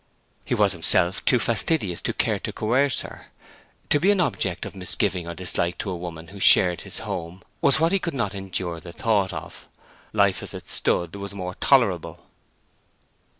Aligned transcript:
He 0.43 0.55
was 0.55 0.71
himself 0.71 1.23
too 1.25 1.37
fastidious 1.37 2.01
to 2.01 2.11
care 2.13 2.39
to 2.39 2.51
coerce 2.51 3.01
her. 3.01 3.27
To 3.91 3.99
be 3.99 4.09
an 4.09 4.19
object 4.19 4.65
of 4.65 4.73
misgiving 4.75 5.27
or 5.27 5.35
dislike 5.35 5.77
to 5.77 5.91
a 5.91 5.95
woman 5.95 6.29
who 6.29 6.39
shared 6.39 6.81
his 6.81 6.97
home 7.05 7.43
was 7.61 7.79
what 7.79 7.91
he 7.91 7.99
could 7.99 8.15
not 8.15 8.33
endure 8.33 8.79
the 8.79 8.93
thought 8.93 9.31
of. 9.31 9.67
Life 10.11 10.41
as 10.41 10.55
it 10.55 10.65
stood 10.67 11.15
was 11.15 11.35
more 11.35 11.53
tolerable. 11.53 12.21